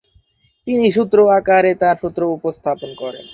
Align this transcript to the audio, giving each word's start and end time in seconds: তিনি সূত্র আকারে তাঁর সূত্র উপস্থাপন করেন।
তিনি 0.67 0.87
সূত্র 0.95 1.17
আকারে 1.37 1.71
তাঁর 1.81 1.95
সূত্র 2.01 2.21
উপস্থাপন 2.37 2.89
করেন। 3.01 3.25